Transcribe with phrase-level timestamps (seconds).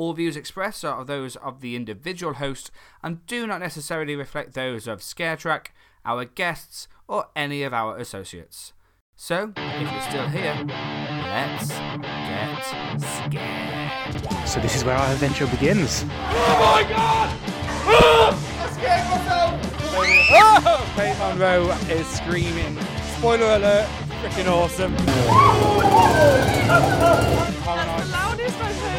[0.00, 2.70] All views expressed are those of the individual host
[3.02, 5.66] and do not necessarily reflect those of ScareTrack,
[6.06, 8.72] our guests, or any of our associates.
[9.14, 12.62] So, if you're still here, let's get
[12.98, 14.48] scared.
[14.48, 16.06] So this is where our adventure begins.
[16.08, 16.08] Oh!
[16.08, 17.38] My god!
[17.84, 18.32] Ah!
[18.58, 19.60] I scared myself!
[20.96, 22.78] Faith Monroe is screaming.
[23.18, 23.86] Spoiler alert,
[24.22, 24.96] freaking awesome.
[24.96, 25.16] That's
[28.06, 28.89] the loudest I've heard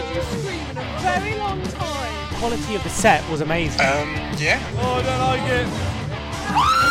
[1.20, 2.36] very long time.
[2.40, 3.82] quality of the set was amazing.
[3.82, 4.60] Um, yeah?
[4.78, 5.52] Oh, I don't like
[6.88, 6.91] it.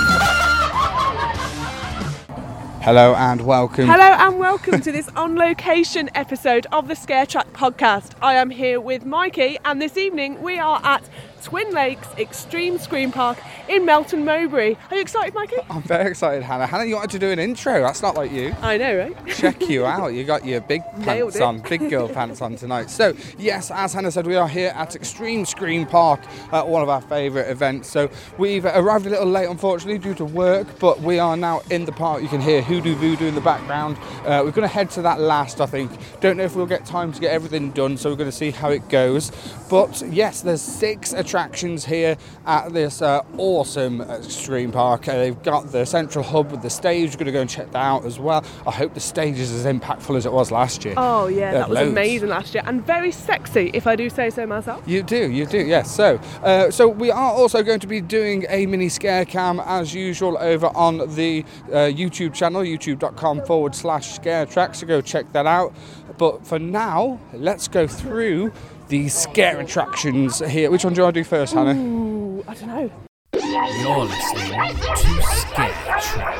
[2.82, 3.86] Hello and welcome.
[3.86, 8.12] Hello and welcome to this on location episode of the Scare Track podcast.
[8.22, 11.06] I am here with Mikey, and this evening we are at
[11.42, 14.76] Twin Lakes Extreme Scream Park in Melton Mowbray.
[14.90, 15.56] Are you excited, Mikey?
[15.70, 16.66] I'm very excited, Hannah.
[16.66, 17.80] Hannah, you wanted to do an intro.
[17.80, 18.54] That's not like you.
[18.60, 19.26] I know, right?
[19.28, 20.08] Check you out.
[20.08, 22.90] You got your big pants on, big girl pants on tonight.
[22.90, 26.20] So, yes, as Hannah said, we are here at Extreme Scream Park,
[26.52, 27.88] at one of our favourite events.
[27.90, 31.84] So, we've arrived a little late, unfortunately, due to work, but we are now in
[31.86, 32.22] the park.
[32.22, 33.96] You can hear Hoodoo Voodoo in the background.
[34.24, 35.90] Uh, we're going to head to that last, I think.
[36.20, 38.52] Don't know if we'll get time to get everything done, so we're going to see
[38.52, 39.32] how it goes.
[39.68, 45.08] But yes, there's six attractions here at this uh, awesome Extreme Park.
[45.08, 47.10] Uh, they've got the central hub with the stage.
[47.10, 48.44] We're going to go and check that out as well.
[48.64, 50.94] I hope the stage is as impactful as it was last year.
[50.96, 51.90] Oh, yeah, They that was loads.
[51.90, 54.82] amazing last year and very sexy, if I do say so myself.
[54.86, 55.90] You do, you do, yes.
[55.92, 59.92] So, uh, so we are also going to be doing a mini scare cam as
[59.92, 64.74] usual over on the uh, YouTube channel, youtube.com forward slash scare track.
[64.74, 65.74] So go check that out.
[66.18, 68.52] But for now, let's go through
[68.88, 70.70] the scare attractions here.
[70.70, 71.74] Which one do I do first, Hannah?
[71.74, 72.90] Ooh, I don't know.
[73.34, 76.38] You're listening to Scare Track.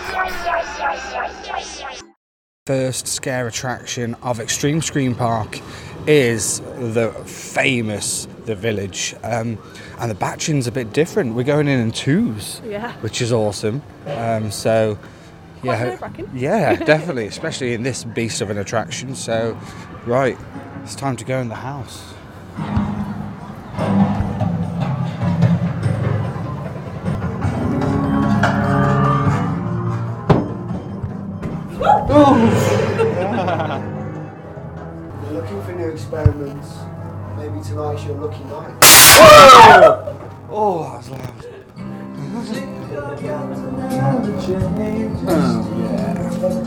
[2.67, 5.59] First scare attraction of Extreme Scream Park
[6.07, 9.15] is the famous The Village.
[9.23, 9.59] Um,
[9.99, 11.35] and the batching's a bit different.
[11.35, 12.61] We're going in in twos.
[12.65, 12.93] Yeah.
[13.01, 13.83] which is awesome.
[14.07, 14.99] Um, so,
[15.61, 19.15] Quite yeah, yeah, definitely, especially in this beast of an attraction.
[19.15, 19.59] So,
[20.07, 20.39] right,
[20.83, 22.15] it's time to go in the house.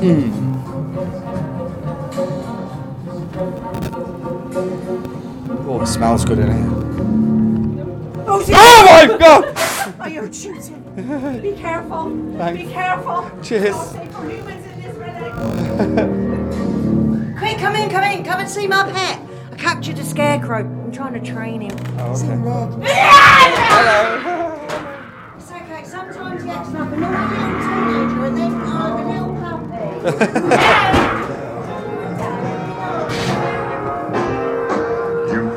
[0.04, 0.34] Mm.
[5.66, 6.68] Oh, it smells good in here.
[8.28, 9.46] Oh, Oh my god!
[10.02, 10.82] oh, you're shooting.
[11.42, 12.10] Be careful.
[12.38, 12.62] Thanks.
[12.62, 13.32] Be careful.
[13.42, 13.76] Cheers.
[17.38, 18.24] Quick, come in, come in.
[18.26, 19.22] Come and see my pet.
[19.54, 20.60] I captured a scarecrow.
[20.66, 21.78] I'm trying to train him.
[22.00, 22.36] Oh, okay.
[22.78, 22.90] Ned.
[25.38, 25.84] It's okay.
[25.86, 28.63] Sometimes he acts like a little teenager and then
[30.04, 30.10] You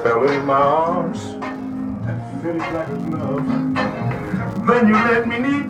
[0.05, 1.21] fell in my arms
[2.07, 3.47] and fit it like a glove.
[4.69, 5.63] Then you let me knee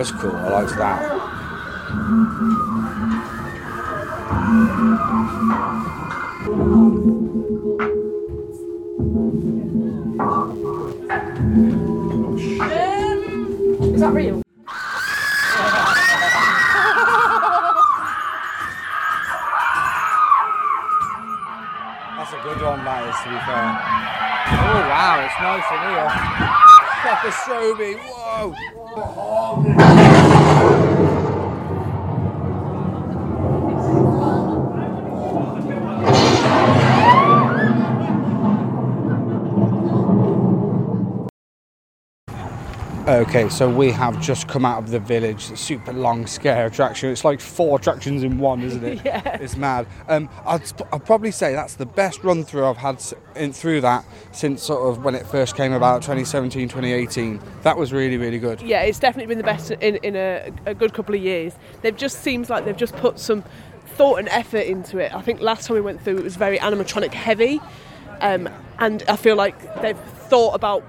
[0.00, 0.34] was cool.
[0.34, 1.12] I liked that.
[12.60, 14.40] Um, is that real?
[22.16, 23.68] That's a good one, that is, to be fair.
[24.64, 26.08] Oh, wow, it's nice in here.
[27.02, 27.92] Proper stroby.
[27.98, 28.79] Whoa!
[28.92, 30.16] Oh,
[43.10, 47.10] Okay, so we have just come out of the village, the super long scare attraction.
[47.10, 49.04] It's like four attractions in one, isn't it?
[49.04, 49.38] Yeah.
[49.40, 49.88] It's mad.
[50.06, 50.62] Um, I'd,
[50.92, 53.02] I'd probably say that's the best run through I've had
[53.34, 57.40] in, through that since sort of when it first came about, 2017, 2018.
[57.62, 58.62] That was really, really good.
[58.62, 61.54] Yeah, it's definitely been the best in, in a, a good couple of years.
[61.82, 63.42] They've just seems like they've just put some
[63.86, 65.12] thought and effort into it.
[65.12, 67.60] I think last time we went through it was very animatronic heavy,
[68.20, 68.48] um,
[68.78, 70.84] and I feel like they've thought about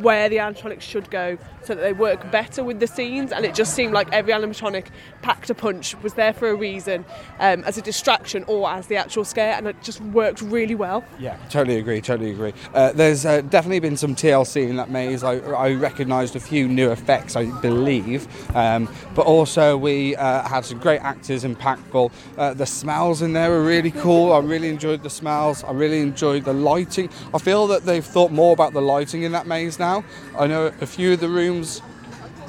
[0.00, 3.54] where the animatronics should go so that they work better with the scenes and it
[3.54, 4.86] just seemed like every animatronic
[5.22, 7.04] packed a punch was there for a reason
[7.38, 11.04] um, as a distraction or as the actual scare and it just worked really well
[11.18, 12.52] Yeah, totally agree, totally agree.
[12.72, 15.22] Uh, there's uh, definitely been some TLC in that maze.
[15.22, 20.64] I, I recognised a few new effects, I believe, um, but also we uh, had
[20.64, 22.12] some great actors, impactful.
[22.36, 24.32] Uh, the smells in there were really cool.
[24.32, 25.64] I really enjoyed the smells.
[25.64, 27.10] I really enjoyed the lighting.
[27.32, 30.04] I feel that they've thought more about the lighting in that maze now.
[30.38, 31.82] I know a few of the rooms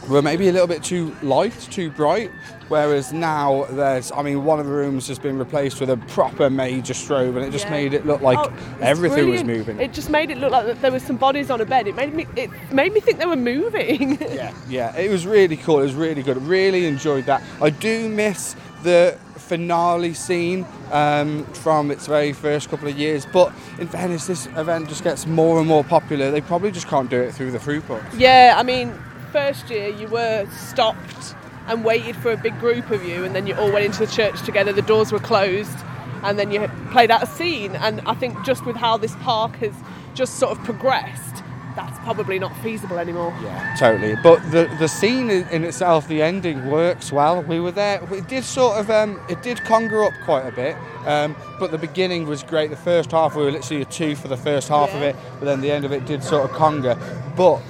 [0.10, 2.32] were maybe a little bit too light, too bright.
[2.68, 6.50] Whereas now there's, I mean, one of the rooms has been replaced with a proper
[6.50, 7.72] major strobe, and it just Yeah.
[7.72, 8.52] made it look like Oh,
[8.82, 9.80] everything was moving.
[9.80, 11.88] It just made it look like there was some bodies on a bed.
[11.88, 14.18] It made me it made me think they were moving.
[14.36, 15.80] Yeah, yeah, it was really cool.
[15.80, 16.38] It was really good.
[16.42, 17.42] Really enjoyed that.
[17.62, 18.56] I do miss
[18.86, 24.46] the finale scene um, from its very first couple of years, but in fairness, this
[24.56, 26.32] event just gets more and more popular.
[26.32, 28.02] They probably just can't do it through the throughput.
[28.18, 28.94] yeah, I mean,
[29.32, 31.36] first year you were stopped
[31.68, 34.12] and waited for a big group of you, and then you all went into the
[34.12, 34.72] church together.
[34.72, 35.78] The doors were closed,
[36.24, 37.76] and then you played out a scene.
[37.76, 39.74] And I think just with how this park has
[40.14, 41.44] just sort of progressed,
[41.76, 43.34] that's probably not feasible anymore.
[43.44, 44.16] Yeah, totally.
[44.24, 47.42] But the the scene in, in itself, the ending works well.
[47.44, 48.02] We were there.
[48.14, 50.76] It did sort of um, it did conjure up quite a bit.
[51.06, 52.70] Um, but the beginning was great.
[52.70, 55.46] The first half we were literally a two for the first half of it, but
[55.46, 56.98] then the end of it did sort of conga.
[57.36, 57.62] But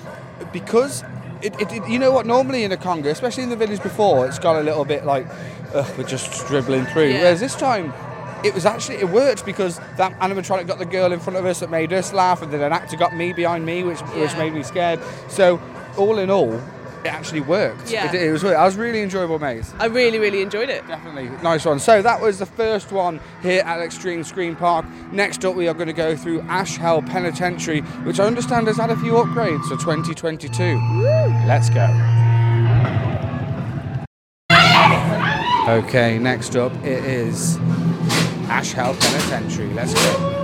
[0.53, 1.03] because
[1.41, 2.25] it, it, it- you know what?
[2.25, 5.27] Normally in a conga, especially in the village before, it's got a little bit like
[5.73, 7.07] Ugh, we're just dribbling through.
[7.09, 7.21] Yeah.
[7.23, 7.91] Whereas this time.
[8.45, 11.59] It was actually it worked because that animatronic got the girl in front of us
[11.61, 14.53] that made us laugh, and then an actor got me behind me, which which made
[14.53, 14.99] me scared.
[15.29, 15.59] So
[15.97, 16.53] all in all,
[17.05, 17.91] it actually worked.
[17.91, 18.07] Yeah.
[18.07, 18.43] It, it was.
[18.43, 19.73] I was really enjoyable maze.
[19.79, 20.85] I really, really enjoyed it.
[20.87, 21.79] Definitely nice one.
[21.79, 24.85] So that was the first one here at Extreme Scream Park.
[25.11, 28.77] Next up, we are going to go through Ash Hell Penitentiary, which I understand has
[28.77, 30.79] had a few upgrades for 2022.
[31.47, 31.85] Let's go.
[35.67, 37.57] Okay, next up it is
[38.55, 39.73] Ash Hell Penitentiary.
[39.73, 40.34] Let's go.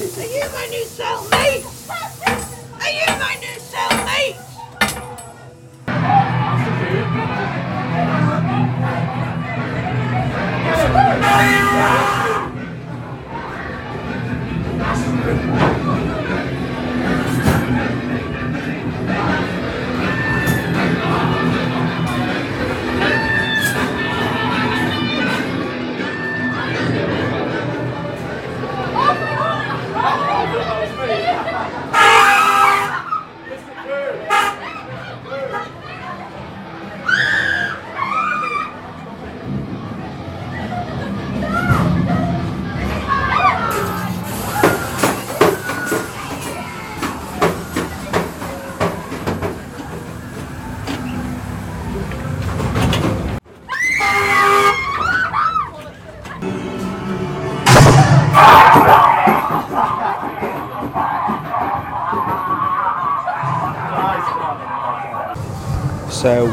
[0.00, 2.17] Are you my new cellmate?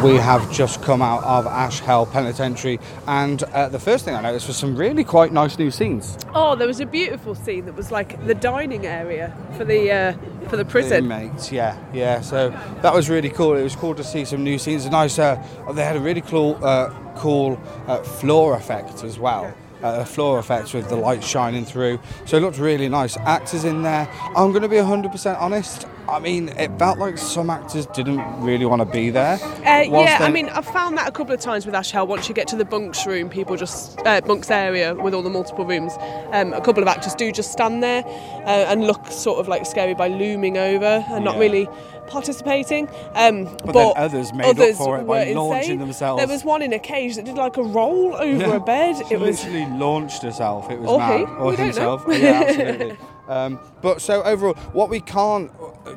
[0.05, 4.21] We have just come out of Ash Hell Penitentiary, and uh, the first thing I
[4.21, 6.17] noticed was some really quite nice new scenes.
[6.35, 10.13] Oh, there was a beautiful scene that was like the dining area for the uh,
[10.47, 11.05] for the prison.
[11.05, 12.21] Inmates, yeah, yeah.
[12.21, 12.49] So
[12.83, 13.55] that was really cool.
[13.55, 14.85] It was cool to see some new scenes.
[14.85, 15.17] A nice.
[15.17, 15.43] Uh,
[15.73, 19.53] they had a really cool, uh, cool uh, floor effect as well.
[19.83, 21.99] Uh, a floor effect with the light shining through.
[22.25, 23.17] So it looked really nice.
[23.17, 24.07] Actors in there.
[24.35, 25.87] I'm going to be 100% honest.
[26.07, 29.37] I mean, it felt like some actors didn't really want to be there.
[29.41, 32.07] Uh, yeah, I mean, I've found that a couple of times with Ash Hell.
[32.07, 35.29] Once you get to the bunks room, people just uh, bunks area with all the
[35.29, 35.93] multiple rooms.
[36.31, 39.65] Um, a couple of actors do just stand there uh, and look sort of like
[39.65, 41.67] scary by looming over and not really
[42.07, 42.87] participating.
[43.15, 46.19] Um, but then others made up for it by were launching themselves.
[46.21, 48.55] There was one in a cage that did like a roll over Yeah.
[48.55, 48.97] a bed.
[49.07, 50.69] She It was literally launched herself.
[50.69, 51.19] It was Or mad.
[51.19, 51.25] he.
[51.25, 52.03] Or We himself.
[52.09, 52.97] yeah, absolutely.
[53.27, 55.51] Um, but so overall, what we can't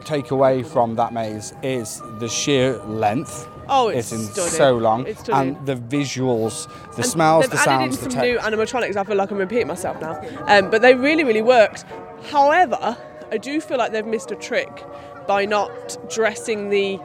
[0.05, 3.49] take away from that maze is the sheer length.
[3.69, 7.65] Oh, it's in so long, It's and the visuals, the And smells, they've the added
[7.65, 8.97] sounds, in the some new animatronics.
[8.97, 11.85] I feel like I'm repeating myself now, um, but they really, really worked.
[12.31, 12.97] However,
[13.31, 14.85] I do feel like they've missed a trick
[15.27, 16.99] by not dressing the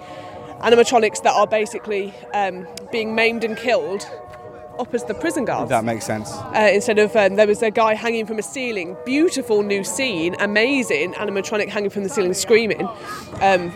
[0.61, 4.09] animatronics that are basically um, being maimed and killed
[4.83, 5.69] up as the prison guards.
[5.69, 6.31] That makes sense.
[6.31, 10.35] Uh, instead of um, there was a guy hanging from a ceiling, beautiful new scene,
[10.39, 12.87] amazing animatronic hanging from the ceiling, screaming,
[13.41, 13.71] um,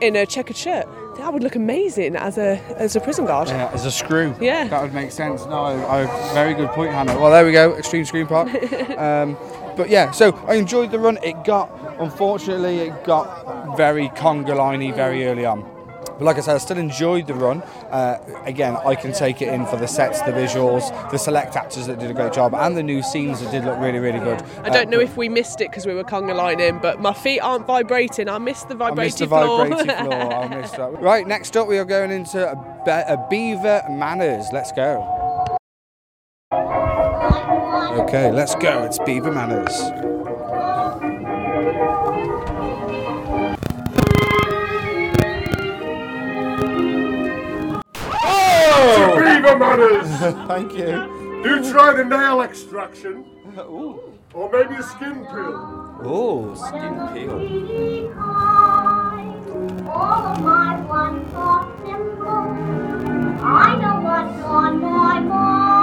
[0.00, 0.86] in a checkered shirt.
[1.16, 3.48] That would look amazing as a as a prison guard.
[3.48, 4.34] Yeah, as a screw.
[4.40, 4.68] Yeah.
[4.68, 5.44] that would make sense.
[5.46, 7.18] No, I, I, very good point, Hannah.
[7.18, 8.48] Well, there we go, Extreme Scream Park.
[8.98, 9.36] um,
[9.76, 11.18] but yeah, so I enjoyed the run.
[11.22, 15.79] It got, unfortunately, it got very conga liney very early on.
[16.20, 17.62] But like I said, I still enjoyed the run.
[17.90, 21.86] Uh, again, I can take it in for the sets, the visuals, the select actors
[21.86, 24.42] that did a great job, and the new scenes that did look really, really good.
[24.62, 27.14] I don't Uh, know if we missed it because we were conga lining, but my
[27.14, 28.28] feet aren't vibrating.
[28.28, 29.66] I missed the I vibrating missed the floor.
[29.66, 30.34] vibrating floor.
[30.34, 30.92] I missed that.
[31.00, 34.44] Right, next up we are going into a, be- a Beaver Manners.
[34.52, 35.56] Let's go.
[38.02, 38.84] Okay, let's go.
[38.84, 40.19] It's Beaver Manners.
[49.50, 50.08] Beaver manners!
[50.46, 51.42] Thank you.
[51.42, 53.24] Do try the nail extraction.
[54.32, 55.98] Or maybe a skin peel.
[56.04, 57.32] Oh, skin peel.
[59.88, 62.46] All of my one thought simple.
[63.44, 65.80] I know what's on my mind.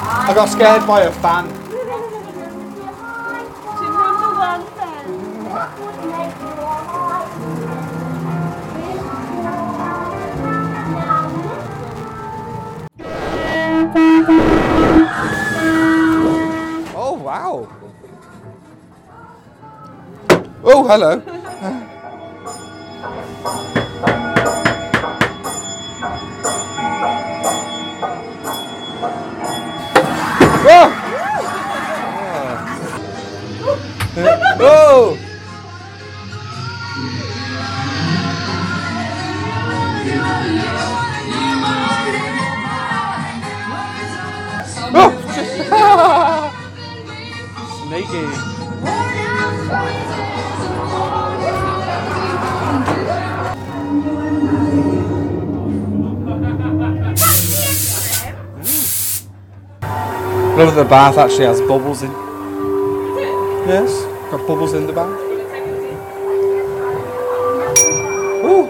[0.00, 1.65] I got scared by a fan.
[16.98, 17.68] Oh, wow.
[20.64, 21.22] Oh, hello.
[30.68, 30.90] Oh!
[34.58, 35.25] Oh!
[60.56, 62.10] Love that the bath actually has bubbles in.
[63.68, 65.20] Yes, got bubbles in the bath.
[68.44, 68.68] Ooh.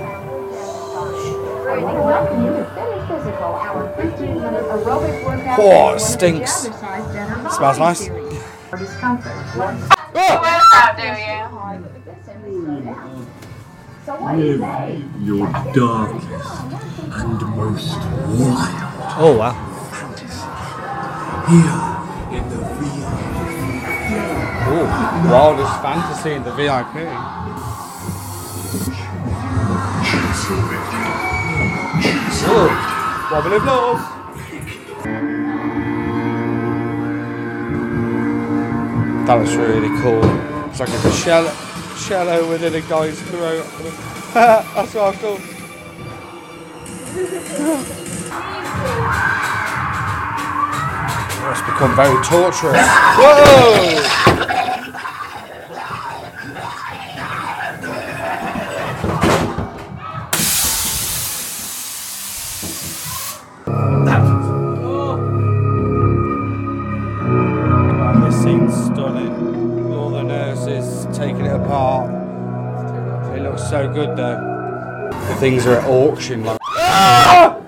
[5.58, 6.68] Oh, stinks.
[7.56, 8.06] Smells nice.
[15.24, 16.28] Your darkest
[17.12, 17.96] and most
[18.36, 19.54] wild Oh wow.
[21.48, 23.08] here in the real.
[24.68, 24.86] Ooh,
[25.30, 26.94] wildest fantasy in the VIP.
[32.48, 32.68] Ooh,
[33.32, 34.25] wobbly of love.
[39.26, 40.24] That was really cool.
[40.70, 41.52] It's like a cello,
[41.96, 43.66] shallow within a guy's throat.
[44.34, 45.40] That's what I thought.
[51.48, 52.76] It's become very torturous.
[53.16, 54.45] Whoa!
[73.76, 75.10] so good though.
[75.28, 76.58] The things are at auction like.
[76.62, 77.60] Ah!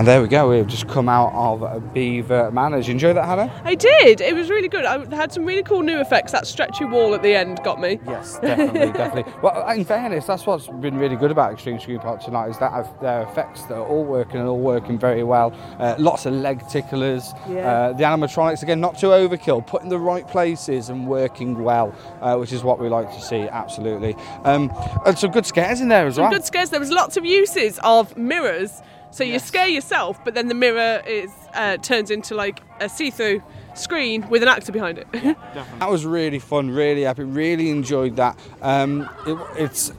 [0.00, 0.48] And there we go.
[0.48, 2.78] We've just come out of uh, Beaver Manor.
[2.78, 3.52] Did you enjoy that, Hannah?
[3.66, 4.22] I did.
[4.22, 4.86] It was really good.
[4.86, 6.32] I had some really cool new effects.
[6.32, 8.00] That stretchy wall at the end got me.
[8.06, 9.30] Yes, definitely, definitely.
[9.42, 12.72] Well, in fairness, that's what's been really good about Extreme Scream Park tonight is that
[12.72, 15.52] I've- their effects that are all working and all working very well.
[15.78, 17.34] Uh, lots of leg ticklers.
[17.46, 17.70] Yeah.
[17.70, 21.94] Uh, the animatronics again, not too overkill, put in the right places and working well,
[22.22, 23.42] uh, which is what we like to see.
[23.42, 24.14] Absolutely.
[24.44, 24.72] Um,
[25.04, 26.32] and some good scares in there as Some well.
[26.32, 26.70] good scares.
[26.70, 28.80] There was lots of uses of mirrors.
[29.10, 33.42] So you scare yourself, but then the mirror is uh, turns into like a see-through
[33.74, 35.08] screen with an actor behind it.
[35.78, 37.26] That was really fun, really epic.
[37.28, 38.38] Really enjoyed that.
[38.62, 39.92] Um, it, it's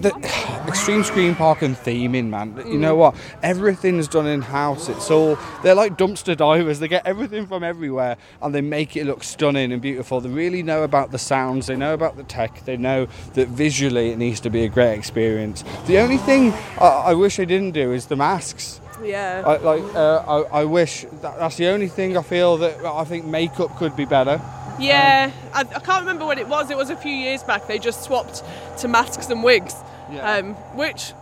[0.00, 0.14] the
[0.66, 2.56] extreme scream park and theming, man.
[2.66, 3.14] You know what?
[3.42, 4.88] Everything's done in house.
[4.88, 6.78] It's all they're like dumpster divers.
[6.78, 10.20] They get everything from everywhere and they make it look stunning and beautiful.
[10.20, 11.66] They really know about the sounds.
[11.66, 12.64] They know about the tech.
[12.64, 15.64] They know that visually it needs to be a great experience.
[15.86, 18.80] The only thing I, I wish they didn't do is the masks.
[19.02, 19.42] yeah.
[19.46, 23.04] I, like uh, I, I wish that, that's the only thing I feel that I
[23.04, 24.40] think makeup could be better.
[24.80, 26.70] Yeah, I, I can't remember when it was.
[26.70, 27.66] It was a few years back.
[27.66, 28.44] They just swapped
[28.78, 29.74] to masks and wigs,
[30.10, 30.34] Yeah.
[30.34, 31.12] um, which,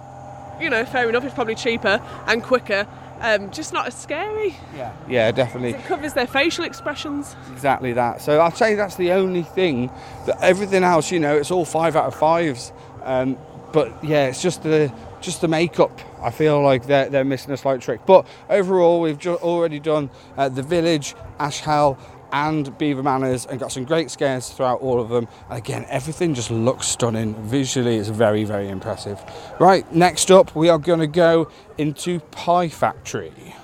[0.60, 1.24] you know, fair enough.
[1.24, 2.86] It's probably cheaper and quicker.
[3.20, 4.54] Um, just not as scary.
[4.76, 5.70] Yeah, yeah, definitely.
[5.70, 7.34] It covers their facial expressions.
[7.52, 8.20] Exactly that.
[8.20, 9.90] So I'd say that's the only thing.
[10.26, 12.72] That everything else, you know, it's all five out of fives.
[13.04, 13.38] Um,
[13.72, 15.98] but yeah, it's just the just the makeup.
[16.22, 18.00] I feel like they're they're missing a slight trick.
[18.06, 21.98] But overall, we've ju- already done uh, the village, Ashhell.
[22.36, 25.26] And Beaver Manors, and got some great scares throughout all of them.
[25.48, 27.34] And again, everything just looks stunning.
[27.44, 29.18] Visually, it's very, very impressive.
[29.58, 33.54] Right, next up, we are going to go into Pie Factory.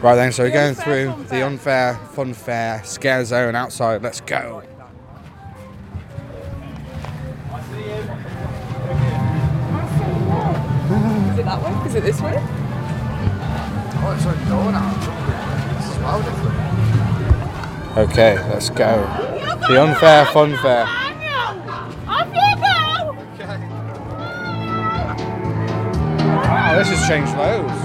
[0.00, 4.00] Right then, so we're going through the unfair, fun fair, scare zone outside.
[4.02, 4.60] Let's go.
[4.60, 4.66] Is
[11.38, 11.86] it that way?
[11.86, 12.36] Is it this way?
[14.02, 14.72] Oh, it's open door
[17.96, 19.02] Okay, let's go.
[19.68, 20.84] The unfair fun fair.
[26.44, 27.79] Wow, this has changed loads.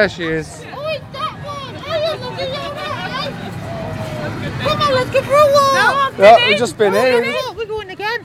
[0.00, 0.64] There she is.
[0.72, 1.76] Oh, it's that one.
[1.76, 4.62] Oh, yeah, look at that.
[4.62, 5.74] Come on, let's go for a walk.
[5.74, 7.34] No, I'm Yeah, we've just been here.
[7.54, 8.22] We're going again.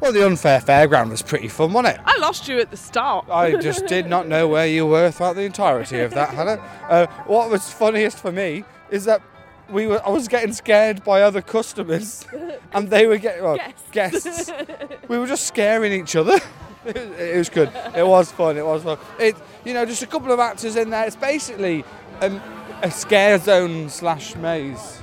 [0.00, 2.00] Well, the unfair fairground was pretty fun, wasn't it?
[2.06, 3.26] I lost you at the start.
[3.28, 6.62] I just did not know where you were throughout the entirety of that, Hannah.
[6.88, 9.20] Uh, what was funniest for me is that
[9.68, 12.26] we were I was getting scared by other customers,
[12.72, 13.90] and they were getting well, Guests.
[13.90, 14.50] guests.
[15.08, 16.38] we were just scaring each other.
[16.86, 16.96] It,
[17.34, 17.70] it was good.
[17.94, 18.56] It was fun.
[18.56, 18.98] It was fun.
[19.18, 21.06] It you know just a couple of actors in there.
[21.06, 21.84] It's basically
[22.20, 22.40] um,
[22.82, 25.02] a scare zone slash maze.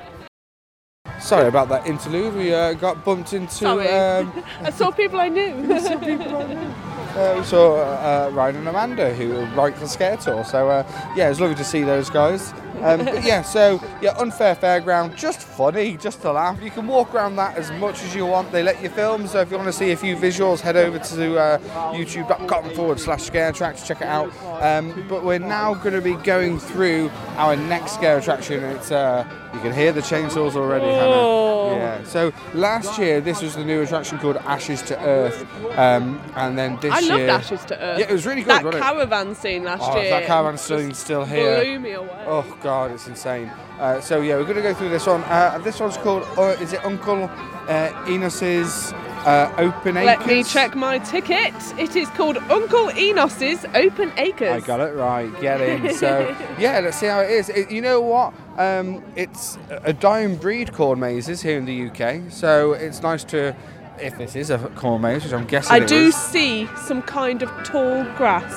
[1.20, 2.36] Sorry about that interlude.
[2.36, 3.54] We uh, got bumped into.
[3.54, 3.88] Sorry.
[3.88, 6.90] Um, I saw people I knew.
[7.16, 10.44] uh, we saw uh, Ryan and Amanda who write for Scare Tour.
[10.44, 10.84] So uh,
[11.16, 12.54] yeah, it was lovely to see those guys.
[12.82, 16.62] Um, but yeah, so yeah, unfair fairground, just funny, just to laugh.
[16.62, 18.52] You can walk around that as much as you want.
[18.52, 21.00] They let you film, so if you want to see a few visuals, head over
[21.00, 21.60] to uh,
[21.94, 24.34] youtube.com forward slash scare track to check it out.
[24.62, 28.64] Um, but we're now going to be going through our next scare attraction.
[28.64, 31.70] It's uh, you can hear the chainsaws already, Oh.
[31.70, 31.78] Hannah.
[32.02, 32.04] Yeah.
[32.06, 35.46] So last year this was the new attraction called Ashes to Earth,
[35.78, 37.30] um, and then this I loved year.
[37.30, 38.00] Ashes to Earth.
[38.00, 38.50] Yeah, it was really good.
[38.52, 38.86] That wasn't it?
[38.88, 40.10] caravan scene last Oh, year.
[40.10, 41.62] that caravan scene still here.
[41.64, 42.24] Blew me away.
[42.28, 43.52] Oh god, it's insane.
[43.80, 45.24] Uh, so yeah, we're going to go through this one.
[45.24, 46.24] Uh, this one's called.
[46.38, 48.94] Uh, is it Uncle uh, Enos's
[49.26, 50.06] uh, Open Acres?
[50.20, 51.54] Let me check my ticket.
[51.80, 54.52] It is called Uncle Enos's Open Acres.
[54.52, 55.30] I got it right.
[55.42, 55.94] Get in.
[55.96, 57.50] So yeah, let's see how it is.
[57.50, 58.34] It, you know what?
[58.58, 62.32] Um, it's a dying breed corn mazes here in the UK.
[62.32, 63.56] So it's nice to,
[64.00, 66.16] if this is a corn maze, which I'm guessing I it do is.
[66.16, 68.52] see some kind of tall grass.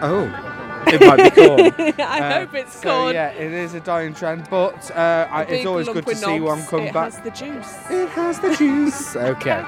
[0.00, 0.24] Oh,
[0.86, 1.94] it might be corn.
[2.00, 3.14] I Uh, hope it's so, corn.
[3.14, 6.62] yeah, it is a dying trend, but uh, I, it's always good to see one
[6.66, 7.12] come it back.
[7.12, 7.76] has the juice.
[7.90, 9.16] It has the juice.
[9.34, 9.64] okay.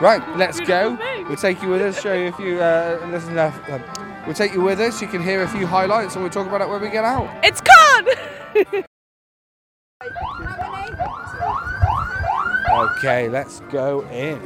[0.00, 0.96] Right, let's go.
[0.96, 1.26] Thing.
[1.26, 2.60] We'll take you with us, show you a few.
[2.60, 5.00] Uh, listen, uh, we'll take you with us.
[5.02, 7.28] You can hear a few highlights, and we'll talk about it when we get out.
[7.44, 8.84] It's corn!
[12.96, 14.40] Okay, let's go in.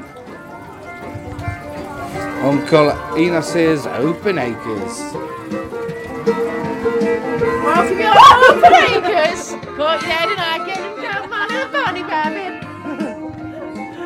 [2.43, 4.99] Uncle Enos's Open Acres.
[7.87, 9.53] to be on Vegas.
[9.53, 12.67] Caught your head and I get him down, man, and a bunny rabbit.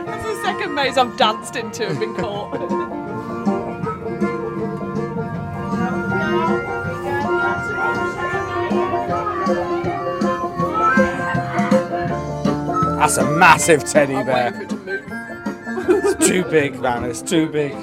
[0.05, 3.01] That's the second maze I've danced into and been caught.
[6.47, 6.64] Oh,
[13.05, 14.51] That's a massive teddy I'm bear.
[14.53, 15.05] for it to move.
[16.07, 17.05] It's too big, man.
[17.05, 17.73] It's too big.
[17.73, 17.79] Is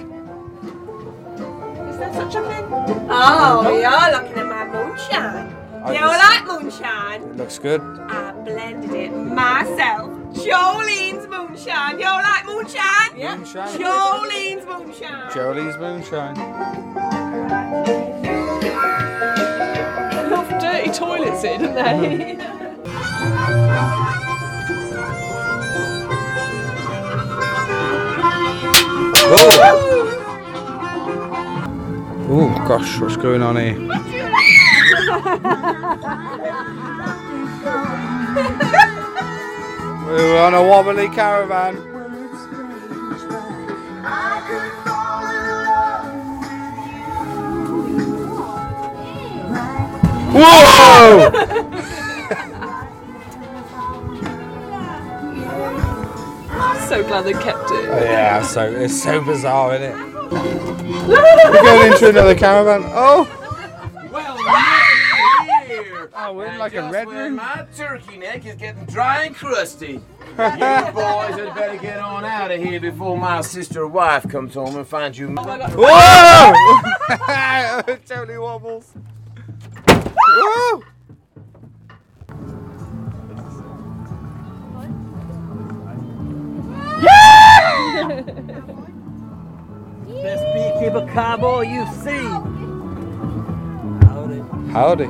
[2.00, 2.66] there such a thing?
[3.08, 5.56] Oh, you're looking at my moonshine.
[5.86, 7.22] I You just- like moonshine?
[7.22, 7.82] It looks good.
[7.82, 10.10] I blended it myself.
[10.34, 12.00] Jolene's moonshine.
[12.00, 13.16] You like moonshine?
[13.16, 13.36] Yeah.
[13.36, 13.78] Moonshine.
[13.80, 15.30] Jolene's moonshine.
[15.30, 16.36] Jolene's moonshine.
[20.32, 22.38] Love dirty toilets here, didn't they?
[32.34, 33.78] Oh gosh, what's going on here?
[40.06, 41.78] We're on a wobbly caravan.
[50.34, 51.61] Whoa!
[57.12, 57.90] Glad they kept it.
[57.90, 59.96] Oh, yeah, so it's so bizarre, isn't it?
[60.32, 62.84] We're going into another caravan.
[62.86, 63.28] Oh,
[64.10, 64.38] Well,
[65.68, 66.10] here.
[66.16, 67.36] oh we're in like a Just red room.
[67.36, 69.88] My turkey neck is getting dry and crusty.
[69.94, 70.00] you
[70.38, 74.88] boys had better get on out of here before my sister wife comes home and
[74.88, 75.36] finds you.
[75.38, 75.44] Oh
[75.76, 76.54] Whoa!
[77.94, 78.94] it totally wobbles.
[79.90, 80.84] Whoa!
[91.14, 92.42] Cowboy you've seen.
[94.02, 94.42] Howdy.
[94.72, 95.10] Howdy.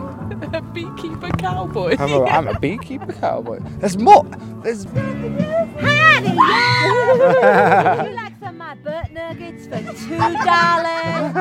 [0.57, 1.95] A beekeeper cowboy.
[1.99, 3.59] I'm a, I'm a beekeeper cowboy.
[3.79, 4.25] There's more.
[4.63, 4.85] There's.
[4.85, 8.07] Howdy, y'all.
[8.07, 11.33] you like some of my butt nuggets for two dollars?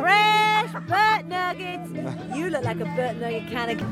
[0.00, 1.90] Fresh butt nuggets.
[2.36, 3.86] You look like a butt nugget kind of.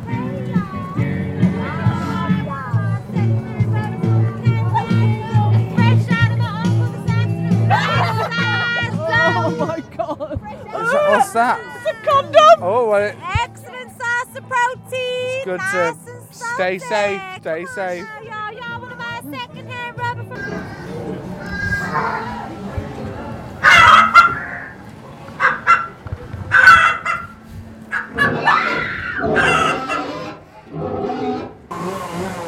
[9.36, 10.40] Oh my god.
[10.40, 11.08] What's that?
[11.10, 11.60] What's that?
[11.76, 12.62] It's a condom.
[12.62, 15.44] Oh, well, it, Excellent source of protein.
[15.44, 17.22] good nice to and stay safe.
[17.40, 18.04] Stay Come safe.
[18.04, 21.58] Y'all, y'all, y'all want to buy a secondhand rubber from?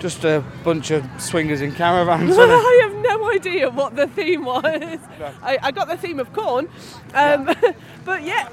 [0.00, 2.36] just a bunch of swingers in caravans.
[2.38, 4.64] I have no idea what the theme was.
[5.42, 6.68] I, I got the theme of corn,
[7.14, 7.54] um,
[8.04, 8.48] but yeah,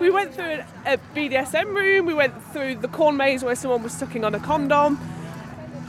[0.00, 2.06] we went through a, a BDSM room.
[2.06, 4.98] We went through the corn maze where someone was sucking on a condom.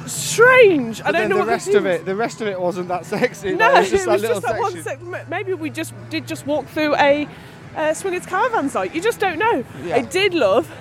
[0.05, 1.01] Strange.
[1.03, 2.03] I don't know the rest of it.
[2.05, 3.55] The rest of it wasn't that sexy.
[3.55, 5.11] No, it was just it that was little just that one section.
[5.13, 7.27] sec- Maybe we just did just walk through a
[7.75, 8.93] uh, swingers caravan site.
[8.95, 9.63] You just don't know.
[9.83, 9.97] Yeah.
[9.97, 10.71] I did love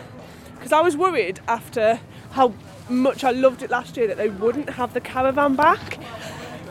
[0.57, 2.01] because I was worried after
[2.33, 2.53] how
[2.88, 5.98] much I loved it last year that they wouldn't have the caravan back.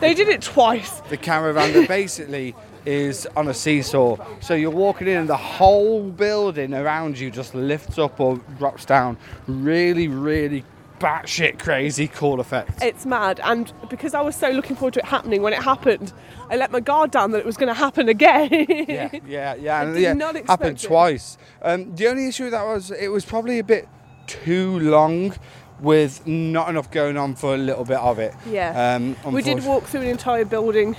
[0.00, 1.00] They did it twice.
[1.08, 2.54] the caravan that basically
[2.86, 4.16] is on a seesaw.
[4.40, 8.84] So you're walking in and the whole building around you just lifts up or drops
[8.84, 9.16] down.
[9.46, 10.64] Really, really
[10.98, 12.82] batshit crazy cool effect.
[12.82, 16.12] It's mad, and because I was so looking forward to it happening when it happened,
[16.50, 18.48] I let my guard down that it was going to happen again.
[18.88, 19.82] yeah, yeah, yeah.
[19.82, 20.14] And yeah,
[20.46, 20.86] happened it.
[20.86, 21.38] twice.
[21.62, 23.88] Um, the only issue with that was it was probably a bit
[24.26, 25.34] too long
[25.80, 28.34] with not enough going on for a little bit of it.
[28.48, 28.96] Yeah.
[28.96, 30.96] Um, we did walk through an entire building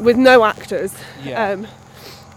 [0.00, 0.94] with no actors.
[1.22, 1.50] Yeah.
[1.50, 1.66] Um,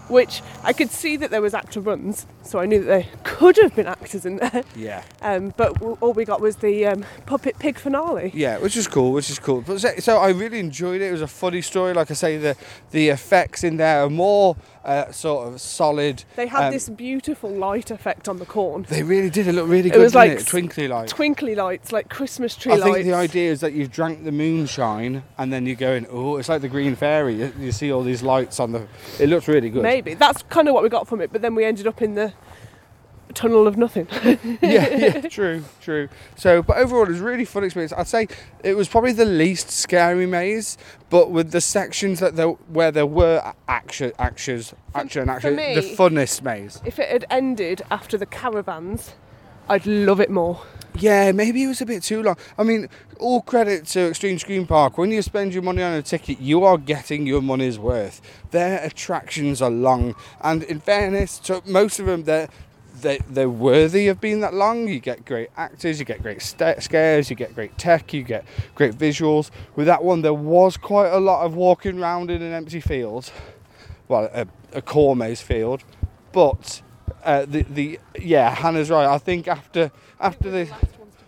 [0.08, 3.56] which I could see that there was actor runs, so I knew that there could
[3.58, 4.62] have been actors in there.
[4.76, 5.02] Yeah.
[5.22, 8.30] Um, but w- all we got was the um, puppet pig finale.
[8.34, 9.62] Yeah, which is cool, which is cool.
[9.62, 11.08] But so, so I really enjoyed it.
[11.08, 11.94] It was a funny story.
[11.94, 12.56] Like I say, the
[12.90, 16.24] the effects in there are more uh, sort of solid.
[16.36, 18.86] They had Um, this beautiful light effect on the corn.
[18.88, 19.46] They really did.
[19.48, 20.00] It look really good.
[20.00, 20.46] It was like it?
[20.46, 21.12] twinkly lights.
[21.12, 22.94] Twinkly lights, like Christmas tree I lights.
[22.94, 26.48] think the idea is that you've drank the moonshine and then you're going, oh, it's
[26.48, 27.34] like the Green Fairy.
[27.34, 28.86] You, you see all these lights on the.
[29.18, 29.82] It looks really good.
[29.82, 31.32] Maybe that's kind of what we got from it.
[31.32, 32.32] But then we ended up in the
[33.34, 34.06] tunnel of nothing.
[34.62, 36.08] yeah, yeah, true, true.
[36.36, 37.92] So, but overall, it was a really fun experience.
[37.92, 38.28] I'd say
[38.62, 40.78] it was probably the least scary maze,
[41.10, 45.82] but with the sections that there where there were action, actions, action, action, me- the
[45.82, 46.80] funnest maze.
[46.84, 49.14] If it had ended after the caravans,
[49.68, 50.60] I'd love it more.
[50.96, 52.36] Yeah, maybe it was a bit too long.
[52.56, 54.96] I mean, all credit to Extreme Scream Park.
[54.96, 58.20] When you spend your money on a ticket, you are getting your money's worth.
[58.52, 62.48] Their attractions are long, and in fairness, to most of them, they're
[63.04, 64.88] they, they're worthy of being that long.
[64.88, 68.44] You get great actors, you get great sta scares, you get great tech, you get
[68.74, 69.50] great visuals.
[69.76, 73.30] With that one, there was quite a lot of walking around in an empty field,
[74.08, 75.84] well, a, a core maze field,
[76.32, 76.82] but
[77.22, 79.06] uh, the the yeah, Hannah's right.
[79.06, 80.68] I think after after the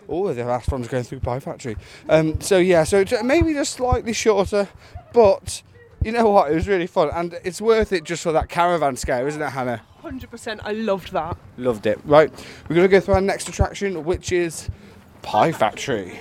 [0.09, 1.77] oh, the last one's going through Pie Factory.
[2.09, 4.69] Um, so yeah, so maybe just slightly shorter,
[5.13, 5.63] but
[6.03, 6.51] you know what?
[6.51, 9.51] It was really fun, and it's worth it just for that caravan scare, isn't it,
[9.51, 9.83] Hannah?
[10.07, 11.37] 100%, I loved that.
[11.59, 11.99] Loved it.
[12.05, 12.31] Right,
[12.69, 14.69] we're gonna go through our next attraction, which is
[15.23, 16.19] Pie Factory.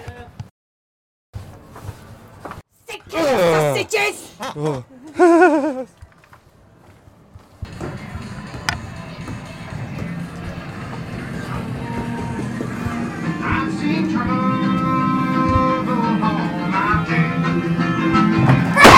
[3.09, 4.31] Sausages!
[4.39, 4.83] Oh.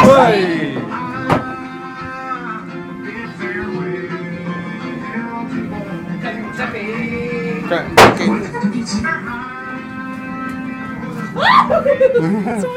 [0.08, 0.57] Hey!
[7.68, 7.96] Someone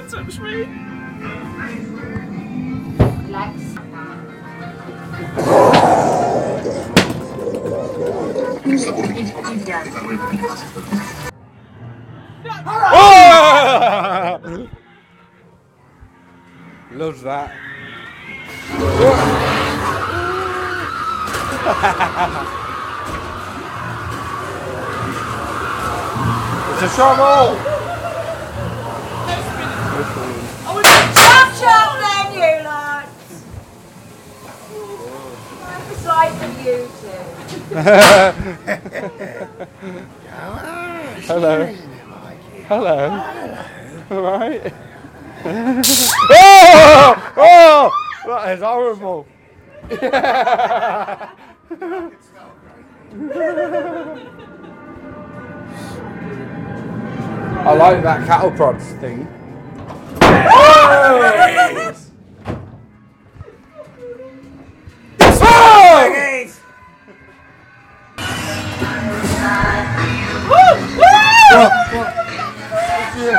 [0.09, 0.67] touched me.
[12.83, 14.69] Oh!
[16.93, 17.53] Loves that.
[26.83, 27.57] it's a shovel!
[31.15, 33.07] Chop chop then, you lot!
[35.91, 37.21] It's like for you two.
[41.27, 41.55] Hello.
[42.69, 42.99] Hello.
[44.11, 44.73] All right.
[46.31, 47.11] oh!
[47.37, 47.91] Oh!
[48.27, 49.27] That is horrible.
[57.63, 59.29] I like that cattle prods thing.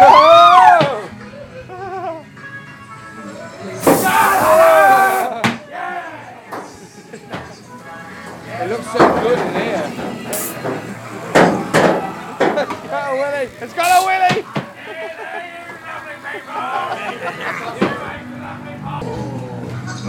[0.03, 0.30] Oh!
[13.21, 13.51] It's got a willy.
[13.61, 14.45] It's got a willy.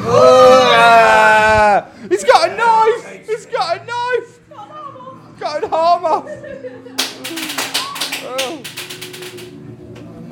[0.05, 1.87] Ah!
[2.09, 3.27] He's got a knife.
[3.27, 4.41] He's got a knife.
[5.39, 6.23] Got an hammer.
[8.25, 8.63] Oh.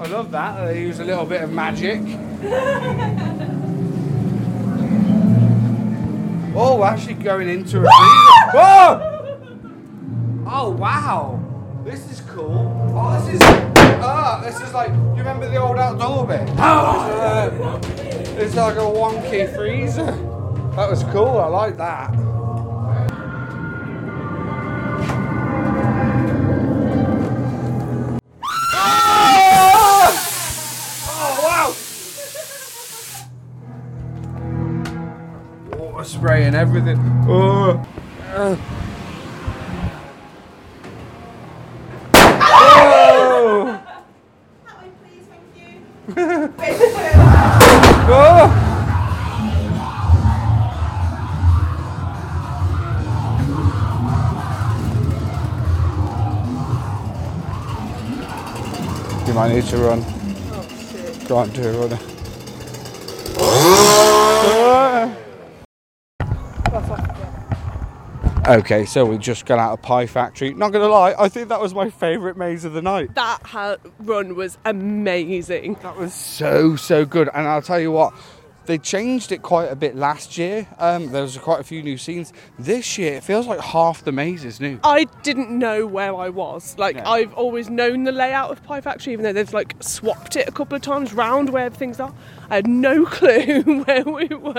[0.00, 0.66] I love that.
[0.66, 2.00] They use a little bit of magic.
[6.52, 7.84] Oh, we're actually going into a.
[8.52, 9.06] Whoa!
[10.46, 11.39] Oh wow!
[11.84, 12.92] This is cool.
[12.94, 14.90] Oh, this is ah, this is like.
[14.90, 16.46] You remember the old outdoor bit?
[16.58, 17.80] Oh!
[18.36, 20.04] It's like a wonky freezer.
[20.76, 21.38] That was cool.
[21.38, 22.14] I like that.
[28.74, 30.12] Ah!
[31.08, 31.74] Oh wow!
[35.78, 36.98] Water spray and everything.
[37.26, 37.82] Oh.
[38.34, 38.79] Uh.
[59.40, 60.02] Might need to run.
[61.26, 61.98] Go on, do a runner.
[68.46, 70.52] Okay, so we just got out of Pie Factory.
[70.52, 73.14] Not gonna lie, I think that was my favourite maze of the night.
[73.14, 75.78] That ha- run was amazing.
[75.82, 78.12] That was so so good, and I'll tell you what,
[78.70, 80.66] they changed it quite a bit last year.
[80.78, 82.32] Um, there was quite a few new scenes.
[82.56, 84.78] This year, it feels like half the maze is new.
[84.84, 86.78] I didn't know where I was.
[86.78, 87.02] Like No.
[87.02, 90.52] I've always known the layout of Pie Factory, even though they've like swapped it a
[90.52, 92.14] couple of times round where things are.
[92.48, 94.52] I had no clue where we were.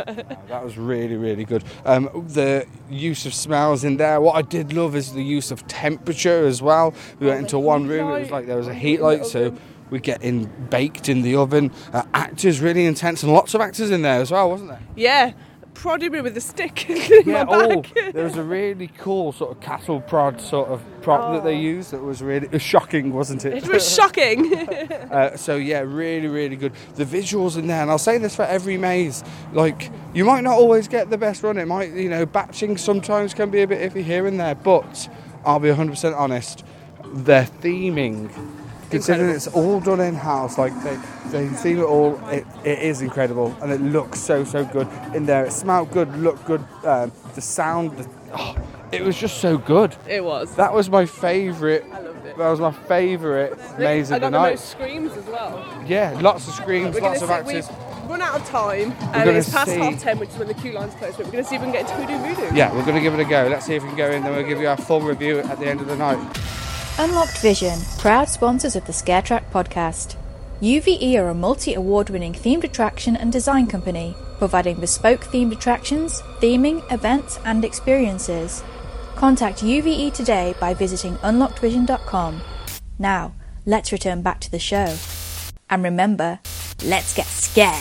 [0.50, 1.64] That was really, really good.
[1.86, 4.20] Um, the use of smells in there.
[4.20, 6.94] What I did love is the use of temperature as well.
[7.20, 8.10] We went into one room.
[8.10, 9.56] It was like there was a heat light, so
[9.92, 11.72] we get in baked in the oven.
[11.94, 14.82] Uh, actors really intense, and lots of actors in there as well, wasn't there?
[14.96, 15.34] Yeah,
[15.74, 19.60] prodded me with a stick in Yeah, oh, there was a really cool sort of
[19.62, 23.64] cattle prod sort of prop that they used that was really was shocking, wasn't it?
[23.64, 24.68] It was shocking.
[25.12, 26.72] Uh, so yeah, really, really good.
[26.96, 29.26] The visuals in there, and I'll say this for every maze.
[29.52, 31.58] Like you might not always get the best run.
[31.58, 34.56] It might, you know, batching sometimes can be a bit iffy here and there.
[34.56, 35.10] But
[35.44, 36.64] I'll be 100% honest.
[37.14, 38.32] Their theming,
[38.92, 40.98] considering it's all done in house, like they
[41.30, 42.20] they theme it all.
[42.30, 45.46] It, it is incredible, and it looks so so good in there.
[45.46, 46.64] It smelled good, looked good.
[46.84, 48.56] Um, the sound, the, oh,
[48.92, 49.96] it was just so good.
[50.08, 50.56] it was.
[50.56, 51.84] That was my favourite.
[51.92, 52.38] I loved it.
[52.38, 54.50] That was my favourite maze I of the the night.
[54.52, 55.84] most screams as well.
[55.88, 57.70] Yeah, lots of screams, We're lots of see, actors.
[57.70, 58.92] we've run out of time.
[59.14, 61.18] And it's past see- half ten, which is when the queue line's closed.
[61.18, 62.56] But we're going to see if we can get into Hoodoo Voodoo.
[62.56, 63.48] Yeah, we're going to give it a go.
[63.50, 65.60] Let's see if we can go in, then we'll give you our full review at
[65.60, 66.20] the end of the night.
[67.00, 70.16] Unlocked Vision, proud sponsors of the Scare Track podcast.
[70.62, 76.22] UVE are a multi award winning themed attraction and design company, providing bespoke themed attractions,
[76.42, 78.62] theming, events, and experiences.
[79.16, 82.42] Contact UVE today by visiting unlockedvision.com.
[83.00, 83.34] Now,
[83.66, 84.96] let's return back to the show.
[85.70, 86.40] And remember,
[86.84, 87.74] let's get scared.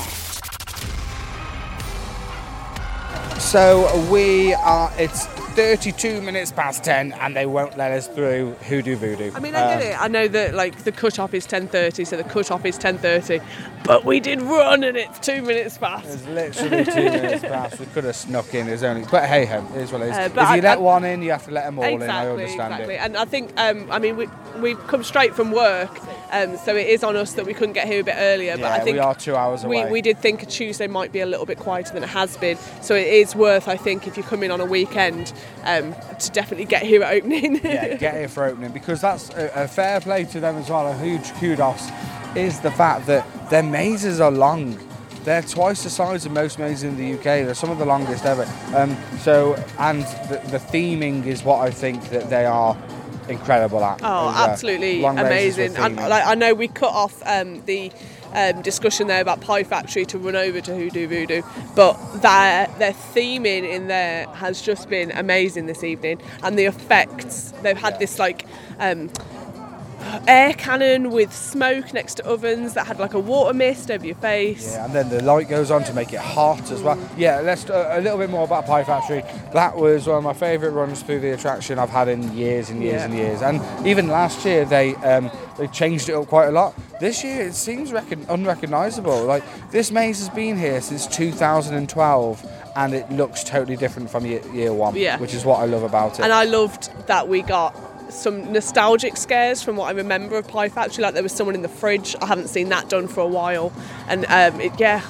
[3.38, 8.96] So we are, it's 32 minutes past 10 and they won't let us through Hoodoo
[8.96, 9.32] Voodoo.
[9.34, 10.00] I mean, I get Um, it.
[10.02, 12.78] I know that like the cut off is ten thirty, so the cut off is
[12.78, 13.40] ten thirty.
[13.84, 16.06] But we did run, and it's two minutes past.
[16.06, 17.80] It's literally two minutes past.
[17.80, 18.66] We could have snuck in.
[18.66, 20.16] There's only, but hey ho, it is what it is.
[20.16, 21.90] Uh, if you I- let I- one in, you have to let them all in.
[21.90, 22.94] I exactly, understand exactly.
[22.94, 22.98] it.
[22.98, 24.28] And I think, um, I mean, we
[24.60, 25.90] we've come straight from work,
[26.32, 28.56] um, so it is on us that we couldn't get here a bit earlier.
[28.56, 29.90] but I think we are two hours we, away.
[29.90, 32.56] we did think a Tuesday might be a little bit quieter than it has been,
[32.82, 35.32] so it is worth, I think, if you come in on a weekend,
[35.64, 37.56] um, to definitely get here at opening.
[37.64, 40.86] yeah, get here for opening because that's a, a fair play to them as well.
[40.86, 41.88] A huge kudos
[42.34, 44.78] is the fact that their mazes are long.
[45.24, 47.44] They're twice the size of most mazes in the UK.
[47.44, 48.50] They're some of the longest ever.
[48.74, 52.74] Um, so, and the, the theming is what I think that they are
[53.30, 54.00] incredible at.
[54.02, 55.76] Oh, absolutely amazing!
[55.76, 57.92] And like, I know we cut off um, the
[58.32, 61.42] um, discussion there about Pie Factory to run over to Hoodoo Voodoo,
[61.74, 67.52] but their their theming in there has just been amazing this evening, and the effects
[67.62, 68.46] they've had this like.
[68.78, 69.10] Um,
[70.26, 74.16] Air cannon with smoke next to ovens that had like a water mist over your
[74.16, 74.72] face.
[74.72, 76.98] Yeah, and then the light goes on to make it hot as well.
[77.16, 79.22] Yeah, let's uh, a little bit more about Pie Factory.
[79.52, 82.82] That was one of my favourite runs through the attraction I've had in years and
[82.82, 83.04] years Yeah.
[83.04, 83.42] and years.
[83.42, 86.74] And even last year they um, they changed it up quite a lot.
[87.00, 89.24] This year it seems recon- unrecognisable.
[89.24, 94.40] Like this maze has been here since 2012, and it looks totally different from year,
[94.52, 94.94] year one.
[94.96, 95.18] Yeah.
[95.18, 96.22] which is what I love about it.
[96.22, 97.74] And I loved that we got
[98.12, 101.02] some nostalgic scares from what I remember of Pie Factory.
[101.02, 102.16] Like there was someone in the fridge.
[102.20, 103.72] I haven't seen that done for a while.
[104.08, 105.02] And um, it, yeah,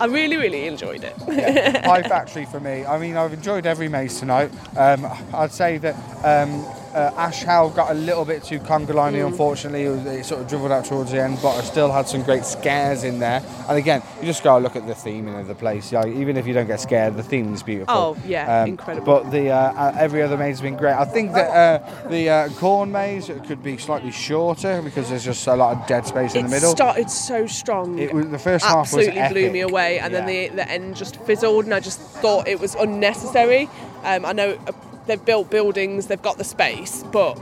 [0.00, 1.14] I really, really enjoyed it.
[1.28, 2.84] Yeah, Pie Factory for me.
[2.84, 4.50] I mean, I've enjoyed every maze tonight.
[4.76, 9.18] Um, I'd say that um, uh, Ash Hell got a little bit too conga liney,
[9.22, 9.26] Mm.
[9.28, 9.84] unfortunately.
[9.84, 12.22] It, was- it sort of dribbled out towards the end, but I still had some
[12.22, 13.42] great scares in there.
[13.68, 15.92] And again, you just to look at the theming of the place.
[15.92, 17.94] Like, even if you don't get scared, the theme is beautiful.
[17.94, 19.06] Oh, yeah, Um, incredible.
[19.06, 20.94] But the uh, uh, every other maze has been great.
[20.94, 25.46] I think that uh, the uh, corn maze could be slightly shorter because there's just
[25.46, 26.72] a lot of dead space in it the middle.
[26.72, 27.98] It started so strong.
[27.98, 30.96] It was- the first half was absolutely blew me away, and then the, the end
[30.96, 33.68] just fizzled, and I just thought it was unnecessary.
[34.04, 34.58] Um, I know
[35.06, 37.38] they've built buildings, they've got the space, but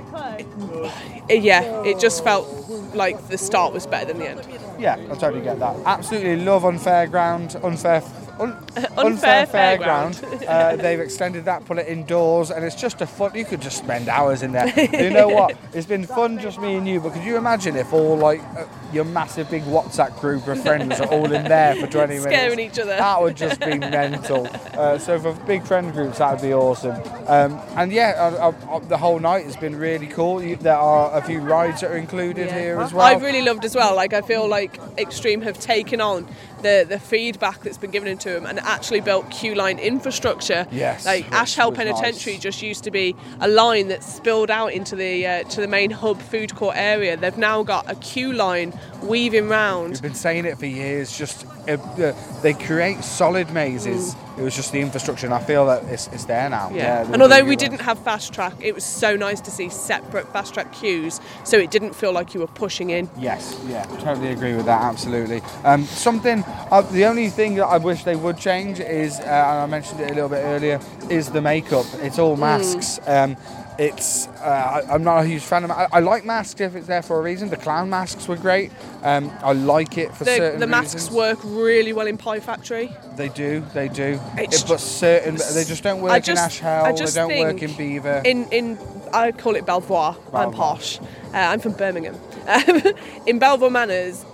[1.29, 2.47] it, yeah, it just felt
[2.95, 4.47] like the start was better than the end.
[4.79, 5.77] Yeah, I totally get that.
[5.85, 8.03] Absolutely love Unfair Ground, Unfair.
[8.41, 8.53] Un,
[8.97, 10.15] Unfair Fairground.
[10.17, 10.49] Fairground.
[10.49, 13.33] uh, they've extended that, put it indoors, and it's just a fun.
[13.35, 14.69] You could just spend hours in there.
[14.93, 15.57] you know what?
[15.73, 17.01] It's been fun, just me and you.
[17.01, 20.99] But could you imagine if all like uh, your massive big WhatsApp group of friends
[21.01, 22.25] are all in there for 20 minutes?
[22.25, 22.97] Scaring each other.
[22.97, 24.49] That would just be mental.
[24.75, 26.97] Uh, so for big friend groups, that would be awesome.
[27.29, 30.43] Um, and yeah, uh, uh, uh, the whole night has been really cool.
[30.43, 33.07] You, there are a few rides that are included here as well.
[33.07, 33.95] I've really loved as well.
[33.95, 36.27] Like I feel like Extreme have taken on
[36.63, 40.67] the the feedback that's been given into them and actually built queue line infrastructure.
[40.71, 42.43] Yes, Like Ash Hell Penitentiary nice.
[42.43, 45.91] just used to be a line that spilled out into the uh, to the main
[45.91, 47.17] hub food court area.
[47.17, 49.91] They've now got a queue line weaving round.
[49.93, 51.17] We've been saying it for years.
[51.17, 51.47] Just
[51.79, 54.15] uh, they create solid mazes.
[54.39, 56.71] It was just the infrastructure, and I feel that it's, it's there now.
[56.71, 57.05] Yeah.
[57.05, 60.27] they're and although we didn't have fast track, it was so nice to see separate
[60.33, 63.11] fast track queues so it didn't feel like you were pushing in.
[63.19, 64.81] Yes, yeah, totally agree with that.
[64.81, 65.43] Absolutely.
[65.65, 66.43] Um, something.
[66.71, 70.01] Uh, the only thing that I wish they would change is, uh, and I mentioned
[70.01, 71.85] it a little bit earlier, is the makeup.
[72.01, 72.41] It's all Hmm.
[72.41, 72.99] masks.
[73.07, 73.37] Um,
[73.81, 74.27] it's.
[74.29, 75.71] Uh, I, I'm not a huge fan of.
[75.71, 77.49] I, I like masks if it's there for a reason.
[77.49, 78.71] The clown masks were great.
[79.03, 81.17] Um, I like it for The, certain the masks reasons.
[81.17, 82.95] work really well in Pie Factory.
[83.17, 83.65] They do.
[83.73, 84.21] They do.
[84.37, 85.37] It's It- but certain.
[85.55, 86.95] They just don't work I in just, Ash Hell.
[86.95, 88.23] They don't work in Beaver.
[88.25, 88.79] In in
[89.13, 90.17] I call it Belvoir.
[90.27, 90.53] I'm Belvoir.
[90.77, 91.01] posh.
[91.01, 91.03] Uh,
[91.35, 92.17] I'm from Birmingham.
[92.47, 92.83] Um,
[93.27, 94.25] in Belvoir Manors,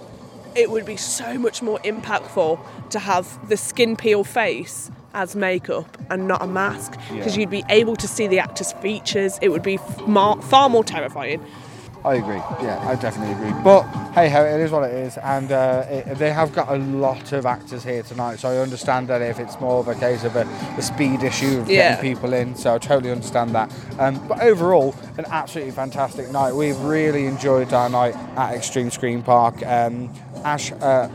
[0.55, 2.59] it would be so much more impactful
[2.91, 7.41] to have the skin peel face as makeup and not a mask because Yeah.
[7.41, 9.39] you'd be able to see the actor's features.
[9.43, 11.41] It would be f- mar- far more terrifying.
[12.05, 12.37] I agree.
[12.62, 13.53] Yeah, I definitely agree.
[13.64, 13.83] But
[14.14, 17.33] hey ho, it is what it is, and uh, it, they have got a lot
[17.33, 18.39] of actors here tonight.
[18.39, 20.43] So I understand that if it's more of a case of a,
[20.79, 21.97] a speed issue of Yeah.
[21.97, 23.73] getting people in, so I totally understand that.
[23.99, 26.53] Um, but overall, an absolutely fantastic night.
[26.55, 29.67] We've really enjoyed our night at Extreme Scream Park.
[29.67, 30.11] Um,
[30.45, 30.71] Ash.
[30.73, 31.09] Uh,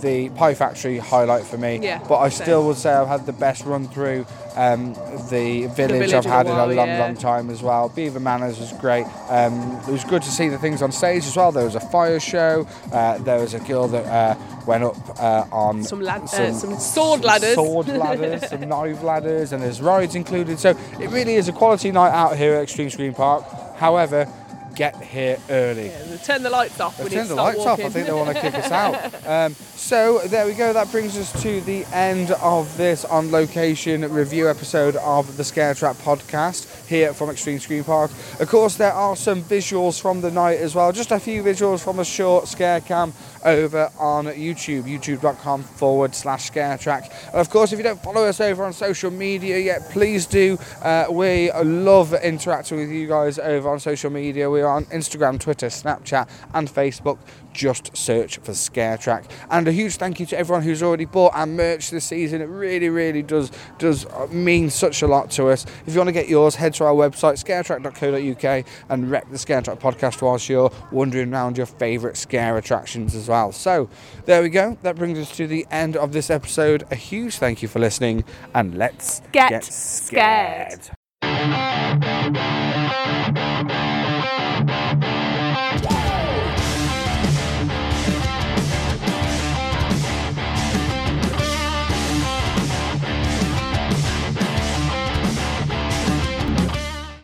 [0.00, 2.44] the Pie Factory highlight for me, Yeah, but I same.
[2.44, 4.26] still would say I've had the best run through
[4.56, 4.94] um,
[5.30, 6.98] the village, village I've in a had in a long, yeah.
[7.00, 7.88] long time as well.
[7.88, 9.04] Beaver Manors was great.
[9.28, 11.52] Um, it was good to see the things on stage as well.
[11.52, 12.66] There was a fire show.
[12.92, 14.34] Uh, there was a girl that uh,
[14.66, 17.54] went up uh, on Some lad- uh, some sword ladders.
[17.54, 20.58] sword ladders, some knife ladders, and there's rides included.
[20.58, 20.70] So
[21.00, 23.44] it really is a quality night out here at Extreme Scream Park.
[23.76, 24.28] However,
[24.74, 25.90] get here early.
[26.24, 26.96] Turn the lights off.
[26.96, 27.80] They've we need turned to the lights off.
[27.80, 29.12] I think they want to kick us out.
[29.32, 30.72] Um, so there we go.
[30.72, 35.74] That brings us to the end of this on location review episode of the Scare
[35.74, 38.10] Track podcast here from Extreme Scream Park.
[38.40, 40.92] Of course, there are some visuals from the night as well.
[40.92, 43.12] Just a few visuals from a short scare cam
[43.44, 47.12] over on YouTube, youtube.com forward slash scare track.
[47.32, 50.58] Of course, if you don't follow us over on social media yet, please do.
[50.82, 54.50] Uh, we love interacting with you guys over on social media.
[54.50, 57.18] We are on Instagram, Twitter, Snapchat, and Facebook.
[57.52, 59.24] Just search for Scare Track.
[59.50, 62.40] And a huge thank you to everyone who's already bought our merch this season.
[62.40, 65.64] It really, really does does uh, mean such a lot to us.
[65.86, 69.62] If you want to get yours, head to our website, scaretrack.co.uk, and rep the Scare
[69.62, 73.52] Track podcast whilst you're wandering around your favourite scare attractions as well.
[73.52, 73.88] So
[74.24, 74.78] there we go.
[74.82, 76.84] That brings us to the end of this episode.
[76.90, 78.24] A huge thank you for listening,
[78.54, 80.90] and let's Get get scared.
[81.22, 83.01] scared.